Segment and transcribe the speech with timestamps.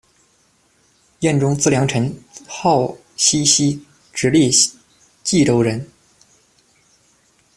[1.19, 2.11] 燕忠，字良臣，
[2.47, 4.75] 号西溪，直隶蓟
[5.45, 5.87] 州人。